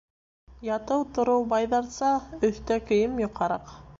Ятыу-тороу 0.67 1.43
байҙарса, 1.51 2.09
өҫтә 2.51 2.81
кейем 2.91 3.23
йоҡараҡ. 3.27 3.73